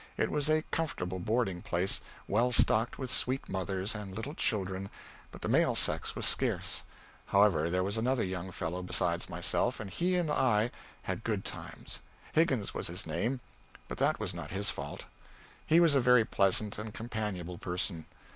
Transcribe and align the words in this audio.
It 0.17 0.31
was 0.31 0.49
a 0.49 0.63
comfortable 0.71 1.19
boarding 1.19 1.61
place, 1.61 2.01
well 2.27 2.51
stocked 2.51 2.97
with 2.97 3.11
sweet 3.11 3.47
mothers 3.47 3.93
and 3.93 4.15
little 4.15 4.33
children, 4.33 4.89
but 5.31 5.43
the 5.43 5.47
male 5.47 5.75
sex 5.75 6.15
was 6.15 6.25
scarce; 6.25 6.81
however, 7.27 7.69
there 7.69 7.83
was 7.83 7.99
another 7.99 8.23
young 8.23 8.51
fellow 8.51 8.81
besides 8.81 9.29
myself, 9.29 9.79
and 9.79 9.91
he 9.91 10.15
and 10.15 10.31
I 10.31 10.71
had 11.03 11.23
good 11.23 11.45
times 11.45 11.99
Higgins 12.33 12.73
was 12.73 12.87
his 12.87 13.05
name, 13.05 13.41
but 13.87 13.99
that 13.99 14.19
was 14.19 14.33
not 14.33 14.49
his 14.49 14.71
fault. 14.71 15.05
He 15.67 15.79
was 15.79 15.93
a 15.93 16.01
very 16.01 16.25
pleasant 16.25 16.79
and 16.79 16.95
companionable 16.95 17.59
person. 17.59 18.07